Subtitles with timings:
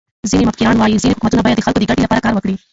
[0.29, 2.55] ځيني مفکران وايي، چي حکومت باید د خلکو د ګټي له پاره کار وکړي.